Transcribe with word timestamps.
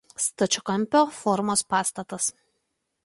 Stačiakampio 0.27 1.03
formos 1.17 1.63
pastatas. 1.75 2.31